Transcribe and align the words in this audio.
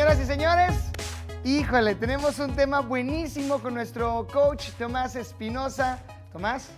Señoras 0.00 0.18
y 0.22 0.24
señores, 0.24 0.74
híjole, 1.44 1.94
tenemos 1.94 2.38
un 2.38 2.56
tema 2.56 2.80
buenísimo 2.80 3.58
con 3.58 3.74
nuestro 3.74 4.26
coach 4.32 4.70
Tomás 4.78 5.14
Espinosa. 5.14 5.98
Tomás, 6.32 6.70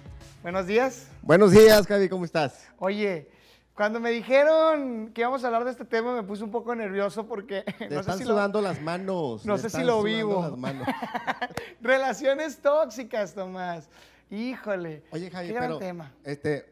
buenos 0.43 0.67
días. 0.67 1.07
Buenos 1.23 1.53
días, 1.53 1.87
Javi, 1.87 2.09
¿cómo 2.09 2.25
estás? 2.25 2.67
Oye, 2.81 3.31
cuando 3.77 4.01
me 4.01 4.11
dijeron 4.11 5.13
que 5.15 5.21
íbamos 5.21 5.45
a 5.45 5.47
hablar 5.47 5.65
de 5.65 5.71
este 5.71 5.85
tema 5.85 6.17
me 6.17 6.25
puse 6.25 6.43
un 6.43 6.51
poco 6.51 6.75
nervioso 6.75 7.25
porque 7.29 7.63
Te 7.79 7.85
no 7.91 7.91
sé 7.91 8.01
están 8.01 8.19
si 8.19 8.25
sudando 8.25 8.61
las 8.61 8.81
manos. 8.81 9.47
no 9.47 9.57
sé 9.57 9.71
si 9.71 9.85
lo 9.85 10.03
vivo. 10.03 10.43
las 10.43 10.59
manos. 10.59 10.89
Relaciones 11.81 12.59
tóxicas, 12.59 13.35
Tomás. 13.35 13.89
Híjole. 14.33 15.05
Oye, 15.13 15.31
Javi, 15.31 15.47
qué 15.47 15.53
gran 15.55 15.67
pero 15.69 15.79
tema. 15.79 16.13
este, 16.25 16.72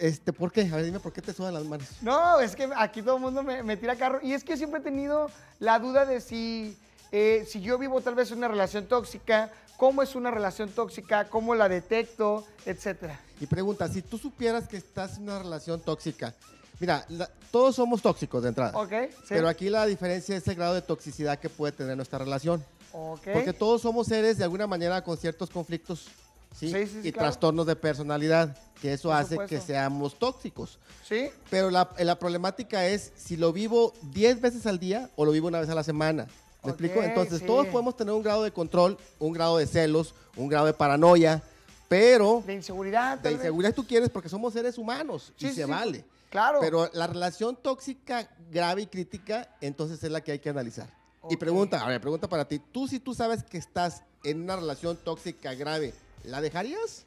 este, 0.00 0.32
¿por 0.32 0.50
qué? 0.50 0.62
A 0.62 0.76
ver, 0.76 0.84
dime, 0.84 0.98
¿por 1.00 1.12
qué 1.12 1.22
te 1.22 1.32
sudan 1.32 1.54
las 1.54 1.64
manos? 1.64 1.86
No, 2.02 2.40
es 2.40 2.56
que 2.56 2.68
aquí 2.76 3.02
todo 3.02 3.16
el 3.16 3.20
mundo 3.22 3.42
me, 3.42 3.62
me 3.62 3.76
tira 3.76 3.96
carro. 3.96 4.18
Y 4.22 4.32
es 4.32 4.42
que 4.44 4.56
siempre 4.56 4.80
he 4.80 4.82
tenido 4.82 5.30
la 5.58 5.78
duda 5.78 6.06
de 6.06 6.20
si, 6.20 6.76
eh, 7.12 7.46
si 7.48 7.60
yo 7.60 7.78
vivo 7.78 8.00
tal 8.00 8.14
vez 8.14 8.30
una 8.30 8.48
relación 8.48 8.86
tóxica, 8.86 9.50
cómo 9.76 10.02
es 10.02 10.14
una 10.14 10.30
relación 10.30 10.68
tóxica, 10.70 11.28
cómo 11.28 11.54
la 11.54 11.68
detecto, 11.68 12.46
etcétera. 12.66 13.20
Y 13.40 13.46
pregunta, 13.46 13.88
si 13.88 14.02
tú 14.02 14.18
supieras 14.18 14.68
que 14.68 14.76
estás 14.76 15.16
en 15.16 15.24
una 15.24 15.38
relación 15.38 15.80
tóxica, 15.80 16.34
mira, 16.78 17.04
la- 17.08 17.30
todos 17.50 17.76
somos 17.76 18.00
tóxicos 18.02 18.42
de 18.42 18.48
entrada. 18.50 18.78
¿Ok? 18.78 18.92
Sí. 19.10 19.26
Pero 19.30 19.48
aquí 19.48 19.68
la 19.70 19.86
diferencia 19.86 20.36
es 20.36 20.46
el 20.48 20.54
grado 20.56 20.74
de 20.74 20.82
toxicidad 20.82 21.38
que 21.38 21.48
puede 21.48 21.72
tener 21.72 21.96
nuestra 21.96 22.18
relación. 22.18 22.64
Ok. 22.92 23.28
Porque 23.32 23.52
todos 23.52 23.82
somos 23.82 24.06
seres 24.06 24.36
de 24.38 24.44
alguna 24.44 24.66
manera 24.66 25.02
con 25.02 25.16
ciertos 25.16 25.48
conflictos 25.50 26.06
¿sí? 26.54 26.70
Sí, 26.70 26.86
sí, 26.86 26.98
y 27.04 27.12
claro. 27.12 27.26
trastornos 27.28 27.66
de 27.66 27.76
personalidad, 27.76 28.56
que 28.80 28.92
eso 28.92 29.08
Por 29.08 29.16
hace 29.18 29.38
que 29.46 29.60
seamos 29.60 30.18
tóxicos. 30.18 30.78
¿Sí? 31.06 31.30
Pero 31.50 31.70
la, 31.70 31.90
la 31.98 32.18
problemática 32.18 32.86
es 32.86 33.12
si 33.16 33.36
lo 33.36 33.52
vivo 33.52 33.92
10 34.12 34.40
veces 34.40 34.66
al 34.66 34.78
día 34.78 35.10
o 35.16 35.24
lo 35.24 35.32
vivo 35.32 35.48
una 35.48 35.60
vez 35.60 35.68
a 35.68 35.74
la 35.74 35.82
semana. 35.82 36.26
¿Me 36.62 36.70
explico? 36.70 37.02
Entonces, 37.02 37.44
todos 37.46 37.66
podemos 37.68 37.96
tener 37.96 38.12
un 38.12 38.22
grado 38.22 38.42
de 38.42 38.52
control, 38.52 38.98
un 39.18 39.32
grado 39.32 39.56
de 39.56 39.66
celos, 39.66 40.14
un 40.36 40.48
grado 40.48 40.66
de 40.66 40.74
paranoia, 40.74 41.42
pero 41.88 42.42
De 42.46 42.52
inseguridad. 42.54 43.18
de 43.18 43.30
vez. 43.30 43.38
inseguridad 43.38 43.74
tú 43.74 43.86
quieres 43.86 44.10
porque 44.10 44.28
somos 44.28 44.52
seres 44.52 44.76
humanos 44.76 45.32
y 45.38 45.48
se 45.50 45.64
vale. 45.64 46.04
Claro. 46.28 46.58
Pero 46.60 46.88
la 46.92 47.06
relación 47.06 47.56
tóxica 47.56 48.28
grave 48.50 48.82
y 48.82 48.86
crítica, 48.86 49.48
entonces 49.60 50.04
es 50.04 50.10
la 50.10 50.20
que 50.20 50.32
hay 50.32 50.38
que 50.38 50.50
analizar. 50.50 50.88
Y 51.28 51.36
pregunta, 51.36 51.80
a 51.84 51.88
ver, 51.88 52.00
pregunta 52.00 52.28
para 52.28 52.46
ti. 52.46 52.60
Tú 52.70 52.86
si 52.86 53.00
tú 53.00 53.14
sabes 53.14 53.42
que 53.42 53.58
estás 53.58 54.02
en 54.22 54.42
una 54.42 54.54
relación 54.56 54.96
tóxica 55.02 55.54
grave, 55.54 55.92
¿la 56.24 56.40
dejarías? 56.40 57.04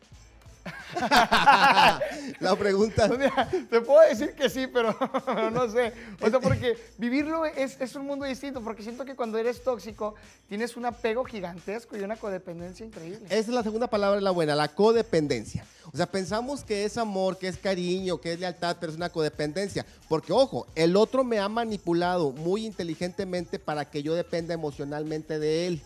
la 2.39 2.56
pregunta. 2.58 3.09
O 3.11 3.16
sea, 3.16 3.50
te 3.69 3.81
puedo 3.81 4.02
decir 4.08 4.33
que 4.33 4.50
sí, 4.50 4.67
pero, 4.67 4.95
no 5.52 5.69
sé. 5.69 5.94
O 6.22 6.30
sea, 6.30 6.39
porque 6.39 6.78
vivirlo 6.97 7.45
es, 7.45 7.80
es 7.80 7.95
un 7.95 8.06
mundo 8.06 8.25
distinto, 8.25 8.61
porque 8.61 8.84
siento 8.84 9.06
que 9.06 9.16
cuando 9.16 9.38
eres 9.38 9.64
tóxico 9.64 10.16
tienes 10.47 10.78
un 10.78 10.86
apego 10.86 11.23
gigantesco 11.23 11.97
y 11.97 12.02
una 12.02 12.16
codependencia 12.16 12.86
increíble. 12.86 13.25
Esa 13.25 13.36
es 13.36 13.47
la 13.50 13.64
segunda 13.64 13.88
palabra, 13.88 14.22
la 14.22 14.31
buena, 14.31 14.56
la 14.56 14.69
codependencia. 14.69 15.66
O 15.91 15.97
sea, 15.97 16.06
pensamos 16.06 16.64
que 16.64 16.86
es 16.86 16.97
amor, 16.97 17.38
que 17.38 17.47
es 17.47 17.58
cariño, 17.58 18.19
que 18.19 18.34
es 18.34 18.39
lealtad, 18.39 18.78
pero 18.80 18.91
es 18.91 18.97
una 18.97 19.09
codependencia. 19.09 19.86
Porque, 20.08 20.31
ojo, 20.31 20.67
el 20.75 20.95
otro 20.95 21.23
me 21.23 21.39
ha 21.39 21.50
manipulado 21.50 22.31
muy 22.31 22.66
inteligentemente 22.66 23.59
para 23.59 23.89
que 23.89 24.02
yo 24.02 24.16
dependa 24.16 24.53
emocionalmente 24.53 25.39
de 25.39 25.67
él 25.67 25.81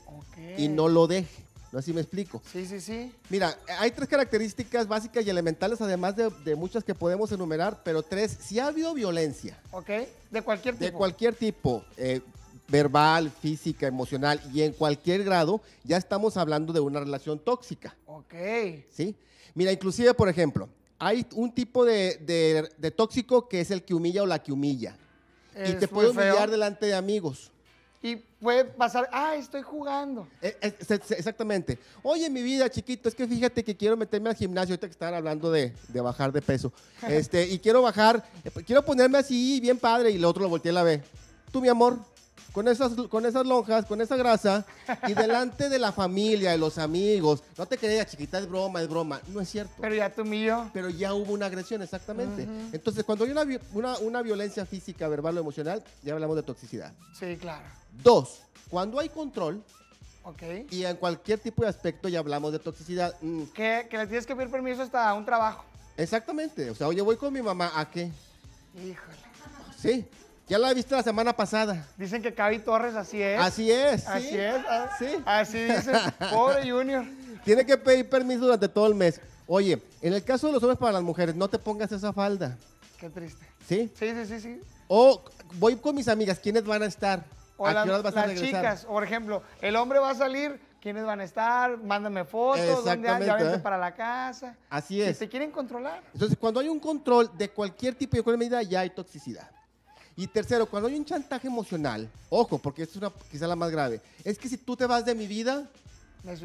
y 0.58 0.68
no 0.68 0.88
lo 0.88 1.08
deje. 1.08 1.47
¿No 1.72 1.80
así 1.80 1.92
me 1.94 2.02
explico? 2.02 2.42
Sí, 2.52 2.66
sí, 2.66 2.80
sí. 2.80 3.12
Mira, 3.30 3.58
hay 3.80 3.92
tres 3.92 4.08
características 4.08 4.88
básicas 4.88 5.26
y 5.26 5.30
elementales, 5.30 5.82
además 5.82 6.16
de, 6.16 6.30
de 6.46 6.56
muchas 6.56 6.84
que 6.84 6.96
podemos 6.96 7.32
enumerar, 7.32 7.82
pero 7.84 8.02
tres, 8.04 8.38
si 8.42 8.58
ha 8.60 8.68
habido 8.68 8.94
violencia 8.94 9.60
Ok. 9.72 9.90
De 10.32 10.42
cualquier 10.42 10.76
tipo. 10.76 10.86
de 10.86 10.92
cualquier 10.94 11.36
tipo, 11.36 11.84
eh, 11.98 12.22
verbal, 12.70 13.32
física, 13.32 13.88
emocional 13.88 14.42
y 14.54 14.62
en 14.62 14.74
cualquier 14.74 15.24
grado, 15.24 15.62
ya 15.84 15.98
estamos 15.98 16.38
hablando 16.38 16.72
de 16.74 16.80
una 16.80 17.00
relación 17.02 17.38
tóxica. 17.40 17.96
Ok. 18.06 18.34
¿sí? 18.92 19.16
Mira, 19.54 19.72
inclusive, 19.72 20.14
por 20.14 20.30
ejemplo, 20.30 20.70
hay 21.00 21.26
un 21.34 21.54
tipo 21.54 21.84
de, 21.86 22.18
de- 22.26 22.70
de 22.78 22.92
tóxico 22.92 23.48
que 23.50 23.60
es 23.62 23.72
el 23.72 23.84
que 23.84 23.94
humilla 23.94 24.24
o 24.24 24.26
la 24.26 24.42
que 24.42 24.52
humilla. 24.54 24.96
y 25.56 25.74
te 25.74 25.88
puede 25.88 26.14
feo. 26.14 26.24
humillar 26.34 26.50
delante 26.50 26.86
de 26.86 26.94
amigos. 26.96 27.52
Y 28.02 28.16
puede 28.16 28.66
pasar, 28.66 29.10
ah, 29.12 29.36
estoy 29.36 29.64
jugando. 29.64 30.28
Eh, 30.42 30.56
eh, 30.62 30.76
se- 30.86 31.02
se- 31.04 31.16
exactamente. 31.16 31.80
Oye, 32.04 32.30
mi 32.30 32.44
vida, 32.44 32.70
chiquito, 32.70 33.10
es 33.10 33.16
que 33.16 33.28
fíjate 33.28 33.64
que 33.64 33.76
quiero 33.76 33.98
meterme 33.98 34.30
al 34.30 34.36
gimnasio, 34.36 34.74
ahorita 34.74 34.88
que 34.88 34.92
estaban 34.92 35.16
hablando 35.16 35.52
de, 35.52 35.74
de 35.88 36.02
bajar 36.02 36.32
de 36.32 36.42
peso. 36.42 36.72
Este, 37.08 37.48
y 37.48 37.58
quiero 37.60 37.82
bajar, 37.82 38.24
eh, 38.44 38.52
quiero 38.66 38.84
ponerme 38.86 39.18
así, 39.18 39.60
bien 39.60 39.80
padre, 39.80 40.12
y 40.12 40.16
el 40.18 40.26
otro 40.26 40.44
lo 40.44 40.50
volteé 40.50 40.72
y 40.72 40.76
la 40.76 40.84
ve. 40.84 41.02
Tú, 41.52 41.60
mi 41.62 41.70
amor, 41.70 41.98
con 42.52 42.68
esas, 42.68 42.94
con 43.10 43.26
esas 43.26 43.46
lonjas, 43.46 43.86
con 43.86 44.02
esa 44.02 44.16
grasa, 44.16 44.66
y 45.08 45.14
delante 45.14 45.70
de 45.70 45.78
la 45.80 45.92
familia, 45.92 46.52
de 46.52 46.58
los 46.58 46.78
amigos, 46.78 47.44
no 47.58 47.66
te 47.68 47.78
creas, 47.78 48.08
chiquita, 48.08 48.40
es 48.40 48.48
broma, 48.50 48.82
es 48.82 48.88
broma. 48.90 49.22
No 49.28 49.42
es 49.42 49.50
cierto. 49.50 49.74
Pero 49.80 49.94
ya 49.96 50.10
te 50.10 50.22
humilló. 50.22 50.70
pero 50.74 50.90
ya 50.90 51.14
hubo 51.14 51.34
una 51.34 51.46
agresión, 51.48 51.82
exactamente. 51.82 52.48
Entonces, 52.72 53.04
cuando 53.04 53.26
hay 53.26 53.32
una, 53.32 53.46
una, 53.74 53.98
una 54.00 54.22
violencia 54.22 54.66
física, 54.66 55.08
verbal 55.08 55.38
o 55.38 55.42
emocional, 55.42 55.84
ya 56.04 56.14
hablamos 56.14 56.36
de 56.36 56.44
toxicidad. 56.44 56.94
Sí, 57.18 57.38
claro. 57.38 57.66
Dos, 58.04 58.42
cuando 58.70 59.00
hay 59.00 59.10
control, 59.10 59.62
Ok. 60.24 60.44
y 60.72 60.84
en 60.84 60.98
cualquier 60.98 61.40
tipo 61.40 61.62
de 61.64 61.70
aspecto 61.70 62.10
ya 62.10 62.20
hablamos 62.20 62.52
de 62.52 62.60
toxicidad. 62.60 63.16
Mm, 63.22 63.44
Que, 63.54 63.88
que 63.90 63.98
le 63.98 64.08
tienes 64.08 64.26
que 64.26 64.36
pedir 64.36 64.50
permiso 64.52 64.82
hasta 64.82 65.14
un 65.14 65.24
trabajo. 65.26 65.64
exactamente. 65.96 66.70
O 66.70 66.76
sea, 66.76 66.88
oye, 66.88 67.02
voy 67.02 67.16
con 67.18 67.32
mi 67.34 67.42
mamá, 67.42 67.72
¿a 67.76 67.90
qué? 67.90 68.12
Híjole. 68.76 69.18
Sí, 69.80 70.06
ya 70.48 70.58
la 70.58 70.74
viste 70.74 70.96
la 70.96 71.04
semana 71.04 71.34
pasada. 71.36 71.86
Dicen 71.98 72.22
que 72.22 72.34
Cavi 72.34 72.60
Torres 72.60 72.96
así 72.96 73.22
es. 73.22 73.40
Así 73.40 73.72
es. 73.72 74.02
sí. 74.02 74.08
Así 74.10 74.38
es. 74.38 74.56
ah, 74.68 74.90
Sí. 74.98 75.06
Así 75.26 75.64
dice. 75.64 75.92
Pobre 76.32 76.70
Junior. 76.70 77.06
Tiene 77.44 77.66
que 77.66 77.78
pedir 77.78 78.10
permiso 78.10 78.42
durante 78.42 78.68
todo 78.68 78.88
el 78.88 78.96
mes. 78.96 79.20
Oye, 79.46 79.82
en 80.02 80.14
el 80.14 80.24
caso 80.24 80.48
de 80.48 80.54
los 80.54 80.64
hombres 80.64 80.78
para 80.80 80.94
las 80.94 81.04
mujeres, 81.04 81.36
no 81.36 81.48
te 81.48 81.58
pongas 81.60 81.92
esa 81.92 82.12
falda. 82.12 82.58
Qué 83.00 83.10
triste. 83.10 83.46
¿Sí? 83.68 83.92
Sí, 83.98 84.12
sí, 84.14 84.26
sí, 84.26 84.40
sí. 84.40 84.62
O 84.88 85.24
voy 85.56 85.76
con 85.78 85.96
mis 85.96 86.08
amigas, 86.08 86.40
¿quiénes 86.40 86.66
van 86.66 86.82
a 86.84 86.86
estar? 86.86 87.24
O 87.58 87.66
¿A 87.66 87.74
las, 87.74 87.84
qué 87.86 87.90
horas 87.92 88.04
vas 88.04 88.16
a 88.16 88.20
las 88.22 88.28
regresar? 88.30 88.62
chicas, 88.62 88.86
por 88.86 89.04
ejemplo, 89.04 89.42
el 89.62 89.76
hombre 89.76 90.00
va 90.00 90.12
a 90.12 90.16
salir, 90.16 90.60
¿quiénes 90.82 91.06
van 91.06 91.20
a 91.22 91.24
estar? 91.24 91.78
Mándame 91.78 92.24
fotos, 92.26 92.86
¿dónde 92.86 93.10
andan? 93.10 93.26
ya 93.26 93.36
vente 93.36 93.56
¿eh? 93.56 93.60
para 93.60 93.78
la 93.78 93.94
casa. 93.96 94.56
Así 94.70 94.96
Si 94.96 95.02
es. 95.02 95.20
te 95.20 95.28
quieren 95.28 95.52
controlar. 95.52 96.02
Entonces, 96.14 96.38
cuando 96.40 96.60
hay 96.60 96.68
un 96.70 96.80
control 96.80 97.30
de 97.38 97.50
cualquier 97.50 97.96
tipo 97.96 98.16
y 98.16 98.20
de 98.20 98.24
cualquier 98.24 98.40
medida, 98.50 98.62
ya 98.64 98.82
hay 98.82 98.90
toxicidad. 98.92 99.50
Y 100.18 100.26
tercero, 100.26 100.66
cuando 100.66 100.90
hay 100.90 100.96
un 100.96 101.06
chantaje 101.06 101.48
emocional, 101.48 102.10
ojo, 102.30 102.58
porque 102.58 102.82
esto 102.82 102.98
es 102.98 103.04
una, 103.04 103.14
quizá 103.32 103.46
la 103.46 103.56
más 103.56 103.70
grave, 103.70 104.02
es 104.24 104.40
que 104.40 104.50
si 104.50 104.58
tú 104.58 104.76
te 104.76 104.88
vas 104.88 105.06
de 105.06 105.14
mi 105.14 105.28
vida, 105.28 105.70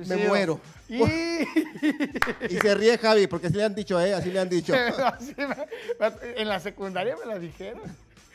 Me, 0.06 0.28
muero. 0.28 0.60
Y... 0.88 1.00
Y 2.50 2.58
se 2.58 2.74
ríe 2.74 2.98
Javi, 2.98 3.26
porque 3.26 3.46
así 3.46 3.56
le 3.56 3.64
han 3.64 3.74
dicho, 3.74 3.98
¿eh? 3.98 4.12
Así 4.12 4.30
le 4.30 4.40
han 4.40 4.48
dicho. 4.50 4.74
En 6.36 6.48
la 6.48 6.60
secundaria 6.60 7.16
me 7.16 7.26
la 7.26 7.38
dijeron 7.38 7.82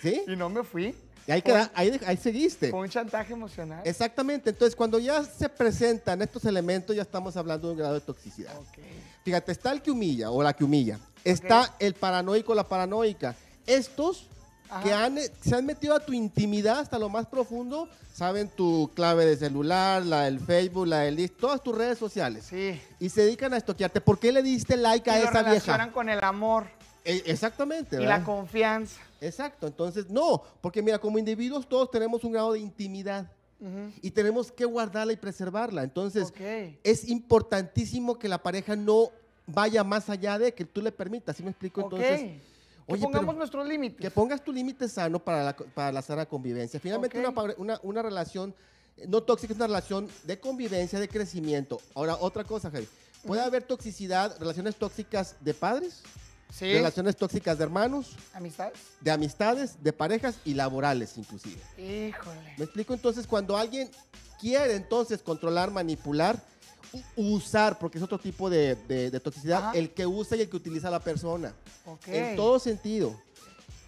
¿Sí? 0.01 0.23
y 0.27 0.35
no 0.35 0.49
me 0.49 0.63
fui. 0.63 0.95
Y 1.27 1.31
ahí, 1.31 1.41
queda, 1.41 1.69
ahí, 1.75 1.99
ahí 2.07 2.17
seguiste. 2.17 2.71
Fue 2.71 2.79
un 2.79 2.89
chantaje 2.89 3.33
emocional. 3.33 3.81
Exactamente. 3.85 4.49
Entonces, 4.49 4.75
cuando 4.75 4.97
ya 4.97 5.23
se 5.23 5.49
presentan 5.49 6.21
estos 6.21 6.45
elementos, 6.45 6.95
ya 6.95 7.01
estamos 7.01 7.37
hablando 7.37 7.67
de 7.67 7.73
un 7.73 7.79
grado 7.79 7.93
de 7.95 8.01
toxicidad. 8.01 8.53
Fíjate, 9.23 9.51
está 9.51 9.71
el 9.71 9.81
que 9.81 9.91
humilla 9.91 10.31
o 10.31 10.41
la 10.41 10.53
que 10.53 10.63
humilla. 10.63 10.99
Está 11.23 11.75
el 11.79 11.93
paranoico 11.93 12.53
o 12.53 12.55
la 12.55 12.67
paranoica. 12.67 13.35
Estos 13.65 14.25
que 14.83 14.93
han, 14.93 15.17
se 15.41 15.55
han 15.55 15.65
metido 15.65 15.95
a 15.95 15.99
tu 15.99 16.13
intimidad 16.13 16.79
hasta 16.79 16.99
lo 16.99 17.09
más 17.09 17.25
profundo, 17.27 17.89
saben 18.13 18.49
tu 18.49 18.89
clave 18.93 19.25
de 19.25 19.37
celular, 19.37 20.05
la 20.05 20.23
del 20.23 20.39
Facebook, 20.39 20.87
la 20.87 20.99
del 20.99 21.31
todas 21.31 21.61
tus 21.63 21.75
redes 21.77 21.97
sociales. 21.97 22.45
Sí. 22.49 22.81
Y 22.99 23.09
se 23.09 23.21
dedican 23.21 23.53
a 23.53 23.57
estoquearte. 23.57 24.01
¿Por 24.01 24.19
qué 24.19 24.31
le 24.31 24.43
diste 24.43 24.77
like 24.77 25.09
a 25.09 25.19
Y 25.19 25.23
lo 25.23 25.29
esa 25.29 25.43
vieja? 25.43 25.91
con 25.91 26.09
el 26.09 26.23
amor 26.23 26.67
E- 27.05 27.23
exactamente. 27.25 27.95
y 27.95 27.99
¿verdad? 27.99 28.19
la 28.19 28.23
confianza. 28.25 28.99
Exacto. 29.21 29.67
Entonces, 29.67 30.09
no, 30.09 30.43
porque 30.61 30.81
mira, 30.81 30.99
como 30.99 31.17
individuos 31.17 31.67
todos 31.67 31.89
tenemos 31.89 32.23
un 32.23 32.31
grado 32.33 32.53
de 32.53 32.59
intimidad 32.59 33.31
y 34.03 34.11
tenemos 34.11 34.51
que 34.51 34.65
guardarla 34.65 35.13
y 35.13 35.17
preservarla. 35.17 35.81
Entonces, 35.83 36.31
es 36.83 37.07
importantísimo 37.09 38.19
que 38.19 38.27
la 38.27 38.37
pareja 38.41 38.75
no 38.75 39.09
vaya 39.47 39.83
más 39.83 40.09
allá 40.09 40.37
de 40.37 40.53
que 40.53 40.65
tú 40.65 40.81
le 40.81 40.91
permitas. 40.91 41.37
¿Sí 41.37 41.43
me 41.43 41.49
explico? 41.49 41.81
Ok. 41.81 41.93
Entonces, 41.93 42.41
oye, 42.87 43.01
pongamos 43.03 43.35
nuestros 43.35 43.67
límites. 43.67 43.99
que 44.01 44.11
pongas 44.11 44.43
tu 44.43 44.51
límite 44.51 44.87
sano 44.87 45.19
para 45.19 45.43
la, 45.43 45.55
para 45.55 45.91
la 45.91 46.01
sana 46.01 46.25
convivencia. 46.25 46.79
Finalmente, 46.79 47.19
una, 47.19 47.33
una, 47.57 47.79
una 47.83 48.01
relación 48.01 48.53
eh, 48.97 49.05
no 49.07 49.21
tóxica 49.21 49.53
es 49.53 49.57
una 49.57 49.67
relación 49.67 50.09
de 50.23 50.39
convivencia, 50.39 50.99
de 50.99 51.07
crecimiento. 51.07 51.79
Ahora, 51.93 52.15
otra 52.19 52.43
cosa, 52.43 52.71
Javi. 52.71 52.87
Puede 53.25 53.41
haber 53.41 53.63
toxicidad, 53.63 54.37
relaciones 54.39 54.75
tóxicas 54.75 55.35
de 55.41 55.53
padres, 55.53 56.01
Sí. 56.49 56.71
relaciones 56.71 57.17
tóxicas 57.17 57.57
de 57.57 57.65
hermanos, 57.65 58.15
Amistades. 58.33 58.79
de 59.01 59.11
amistades, 59.11 59.83
de 59.83 59.91
parejas 59.91 60.37
y 60.45 60.53
laborales 60.53 61.17
inclusive. 61.17 61.59
Híjole. 61.77 62.53
¿Me 62.57 62.63
explico? 62.63 62.93
Entonces, 62.93 63.27
cuando 63.27 63.57
alguien 63.57 63.89
quiere 64.39 64.75
entonces 64.75 65.21
controlar, 65.21 65.71
manipular, 65.71 66.41
usar, 67.15 67.77
porque 67.79 67.97
es 67.97 68.03
otro 68.03 68.17
tipo 68.19 68.49
de, 68.49 68.75
de- 68.87 69.11
de 69.11 69.19
toxicidad, 69.19 69.69
Ajá. 69.69 69.71
el 69.77 69.91
que 69.91 70.05
usa 70.05 70.37
y 70.37 70.41
el 70.41 70.49
que 70.49 70.57
utiliza 70.57 70.87
a 70.87 70.91
la 70.91 70.99
persona. 70.99 71.53
Ok. 71.85 72.07
En 72.07 72.35
todo 72.35 72.59
sentido. 72.59 73.15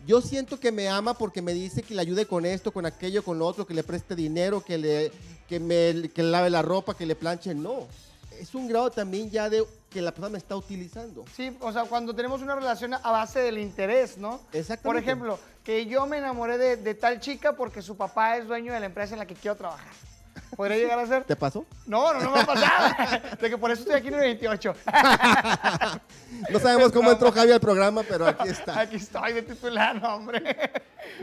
Yo 0.07 0.21
siento 0.21 0.59
que 0.59 0.71
me 0.71 0.87
ama 0.87 1.13
porque 1.13 1.41
me 1.41 1.53
dice 1.53 1.83
que 1.83 1.93
le 1.93 2.01
ayude 2.01 2.25
con 2.25 2.45
esto, 2.45 2.71
con 2.71 2.85
aquello, 2.85 3.23
con 3.23 3.37
lo 3.37 3.45
otro, 3.45 3.67
que 3.67 3.73
le 3.73 3.83
preste 3.83 4.15
dinero, 4.15 4.63
que 4.63 4.77
le, 4.77 5.11
que 5.47 5.59
me 5.59 6.09
que 6.09 6.23
lave 6.23 6.49
la 6.49 6.61
ropa, 6.61 6.95
que 6.95 7.05
le 7.05 7.15
planche. 7.15 7.53
No. 7.53 7.85
Es 8.39 8.55
un 8.55 8.69
grado 8.69 8.89
también 8.89 9.29
ya 9.29 9.49
de 9.49 9.65
que 9.89 10.01
la 10.01 10.11
persona 10.11 10.29
me 10.29 10.37
está 10.37 10.55
utilizando. 10.55 11.25
Sí, 11.35 11.55
o 11.59 11.73
sea, 11.73 11.83
cuando 11.83 12.15
tenemos 12.15 12.41
una 12.41 12.55
relación 12.55 12.93
a 12.93 12.99
base 12.99 13.39
del 13.39 13.57
interés, 13.57 14.17
¿no? 14.17 14.35
Exactamente. 14.53 14.83
Por 14.83 14.97
ejemplo, 14.97 15.39
que 15.65 15.85
yo 15.87 16.05
me 16.05 16.19
enamoré 16.19 16.57
de, 16.57 16.77
de 16.77 16.95
tal 16.95 17.19
chica 17.19 17.57
porque 17.57 17.81
su 17.81 17.97
papá 17.97 18.37
es 18.37 18.47
dueño 18.47 18.71
de 18.71 18.79
la 18.79 18.85
empresa 18.85 19.13
en 19.15 19.19
la 19.19 19.25
que 19.25 19.35
quiero 19.35 19.57
trabajar. 19.57 19.91
¿Podría 20.55 20.77
llegar 20.77 20.99
a 20.99 21.07
ser? 21.07 21.23
¿Te 21.23 21.35
pasó? 21.35 21.65
No, 21.85 22.13
no, 22.13 22.19
no 22.21 22.31
me 22.31 22.39
ha 22.39 22.45
pasado. 22.45 22.95
De 23.39 23.49
que 23.49 23.57
por 23.57 23.71
eso 23.71 23.81
estoy 23.81 23.95
aquí 23.95 24.07
en 24.09 24.13
el 24.15 24.19
28. 24.21 24.73
No 26.51 26.59
sabemos 26.59 26.91
cómo 26.91 27.11
entró 27.11 27.31
Javi 27.31 27.51
al 27.51 27.59
programa, 27.59 28.03
pero 28.03 28.25
aquí 28.27 28.47
está. 28.49 28.79
Aquí 28.79 28.95
estoy 28.95 29.33
de 29.33 29.41
titular, 29.41 30.01
hombre. 30.05 30.41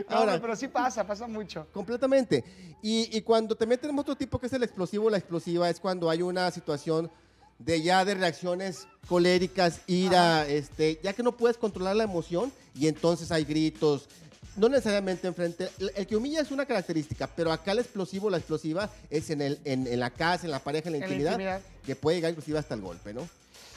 No, 0.09 0.17
Ahora- 0.17 0.39
pero 0.39 0.55
sí 0.55 0.67
pasa, 0.67 1.05
pasa 1.07 1.27
mucho. 1.27 1.65
Completamente. 1.73 2.43
Y, 2.81 3.09
y 3.17 3.21
cuando 3.21 3.55
también 3.55 3.79
tenemos 3.81 4.03
otro 4.03 4.15
tipo 4.15 4.37
que 4.39 4.47
es 4.47 4.53
el 4.53 4.63
explosivo, 4.63 5.09
la 5.09 5.17
explosiva 5.17 5.69
es 5.69 5.79
cuando 5.79 6.09
hay 6.09 6.21
una 6.21 6.51
situación 6.51 7.09
de 7.57 7.81
ya 7.81 8.05
de 8.05 8.13
reacciones 8.15 8.87
coléricas, 9.07 9.81
ira, 9.87 10.45
este, 10.47 10.99
ya 11.03 11.13
que 11.13 11.23
no 11.23 11.35
puedes 11.35 11.57
controlar 11.57 11.95
la 11.95 12.03
emoción 12.03 12.51
y 12.75 12.87
entonces 12.87 13.31
hay 13.31 13.43
gritos. 13.45 14.07
No 14.57 14.69
necesariamente 14.69 15.27
enfrente. 15.27 15.69
El, 15.95 16.07
que 16.07 16.15
humilla 16.15 16.41
es 16.41 16.51
una 16.51 16.65
característica, 16.65 17.27
pero 17.27 17.51
acá 17.51 17.71
el 17.71 17.79
explosivo, 17.79 18.29
la 18.29 18.37
explosiva 18.37 18.89
es 19.09 19.29
en, 19.29 19.41
el, 19.41 19.59
en, 19.63 19.87
en 19.87 19.99
la 19.99 20.09
casa, 20.09 20.45
en 20.45 20.51
la 20.51 20.59
pareja, 20.59 20.89
en 20.89 20.99
la 20.99 21.05
En 21.05 21.09
la 21.09 21.15
intimidad, 21.15 21.61
que 21.85 21.95
puede 21.95 22.17
llegar 22.17 22.31
inclusive 22.31 22.57
hasta 22.57 22.73
el 22.73 22.81
golpe, 22.81 23.13
¿no? 23.13 23.27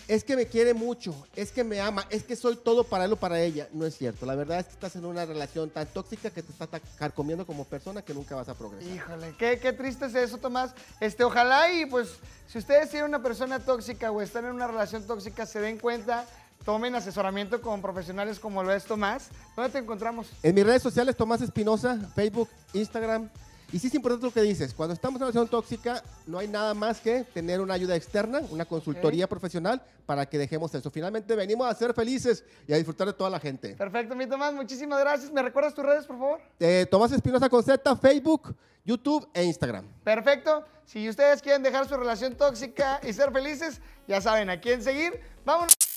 Es 0.08 0.24
que 0.24 0.34
me 0.34 0.46
quiere 0.46 0.74
mucho, 0.74 1.14
es 1.36 1.52
que 1.52 1.62
me 1.62 1.80
ama, 1.80 2.04
es 2.10 2.24
que 2.24 2.34
soy 2.34 2.56
todo 2.56 2.82
para 2.82 3.04
él 3.04 3.12
o 3.12 3.16
para 3.16 3.40
ella. 3.40 3.68
No 3.72 3.86
es 3.86 3.96
cierto. 3.96 4.26
La 4.26 4.34
verdad 4.34 4.58
es 4.58 4.66
que 4.66 4.72
estás 4.72 4.96
en 4.96 5.04
una 5.04 5.24
relación 5.24 5.70
tan 5.70 5.86
tóxica 5.86 6.30
que 6.30 6.42
te 6.42 6.50
está 6.50 6.66
carcomiendo 6.98 7.46
como 7.46 7.64
persona 7.64 8.02
que 8.02 8.12
nunca 8.12 8.34
vas 8.34 8.48
a 8.48 8.54
progresar. 8.54 8.92
Híjole, 8.92 9.34
qué, 9.38 9.60
qué 9.60 9.72
triste 9.72 10.06
es 10.06 10.14
eso, 10.16 10.38
Tomás. 10.38 10.72
Este, 10.98 11.22
ojalá 11.22 11.72
y 11.72 11.86
pues, 11.86 12.08
si 12.48 12.58
ustedes 12.58 12.90
tienen 12.90 13.08
una 13.08 13.22
persona 13.22 13.60
tóxica 13.60 14.10
o 14.10 14.20
están 14.20 14.46
en 14.46 14.50
una 14.50 14.66
relación 14.66 15.06
tóxica, 15.06 15.46
se 15.46 15.60
den 15.60 15.78
cuenta, 15.78 16.26
tomen 16.64 16.94
asesoramiento 16.94 17.60
con 17.60 17.80
profesionales 17.82 18.38
como 18.38 18.62
lo 18.62 18.72
es 18.72 18.84
Tomás. 18.84 19.28
¿Dónde 19.56 19.70
te 19.70 19.78
encontramos? 19.78 20.30
En 20.42 20.54
mis 20.54 20.64
redes 20.64 20.82
sociales, 20.82 21.16
Tomás 21.16 21.40
Espinosa, 21.40 21.98
Facebook, 22.14 22.48
Instagram. 22.72 23.28
Y 23.72 23.78
sí 23.78 23.86
es 23.86 23.94
importante 23.94 24.26
lo 24.26 24.32
que 24.32 24.42
dices. 24.42 24.74
Cuando 24.74 24.94
estamos 24.94 25.20
en 25.20 25.22
una 25.22 25.30
relación 25.30 25.48
tóxica, 25.48 26.02
no 26.26 26.38
hay 26.38 26.48
nada 26.48 26.74
más 26.74 27.00
que 27.00 27.22
tener 27.22 27.60
una 27.60 27.74
ayuda 27.74 27.94
externa, 27.94 28.40
una 28.50 28.64
consultoría 28.64 29.28
profesional 29.28 29.80
para 30.06 30.26
que 30.26 30.38
dejemos 30.38 30.74
eso. 30.74 30.90
Finalmente 30.90 31.36
venimos 31.36 31.70
a 31.70 31.74
ser 31.74 31.94
felices 31.94 32.44
y 32.66 32.72
a 32.72 32.76
disfrutar 32.76 33.06
de 33.06 33.12
toda 33.12 33.30
la 33.30 33.38
gente. 33.38 33.76
Perfecto, 33.76 34.16
mi 34.16 34.26
Tomás, 34.26 34.52
muchísimas 34.54 34.98
gracias. 34.98 35.30
¿Me 35.30 35.40
recuerdas 35.40 35.72
tus 35.72 35.84
redes, 35.84 36.04
por 36.04 36.18
favor? 36.18 36.40
Eh, 36.58 36.86
Tomás 36.90 37.12
Espinosa 37.12 37.48
con 37.48 37.62
Z, 37.62 37.94
Facebook, 37.96 38.56
YouTube 38.84 39.28
e 39.32 39.44
Instagram. 39.44 39.86
Perfecto. 40.02 40.64
Si 40.84 41.08
ustedes 41.08 41.40
quieren 41.40 41.62
dejar 41.62 41.88
su 41.88 41.96
relación 41.96 42.34
tóxica 42.34 43.00
y 43.04 43.12
ser 43.12 43.30
felices, 43.30 43.80
ya 44.08 44.20
saben 44.20 44.50
a 44.50 44.60
quién 44.60 44.82
seguir. 44.82 45.20
Vámonos. 45.44 45.89